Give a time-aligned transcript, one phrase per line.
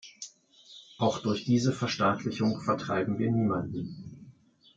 [0.97, 4.33] Auch durch diese Verstaatlichung vertreiben wir niemanden.